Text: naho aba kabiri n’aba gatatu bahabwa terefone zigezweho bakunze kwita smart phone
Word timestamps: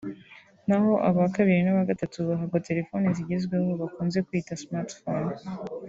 naho 0.67 0.91
aba 1.07 1.23
kabiri 1.35 1.59
n’aba 1.63 1.89
gatatu 1.91 2.17
bahabwa 2.29 2.57
terefone 2.67 3.05
zigezweho 3.17 3.69
bakunze 3.81 4.17
kwita 4.27 4.53
smart 4.63 4.89
phone 4.99 5.33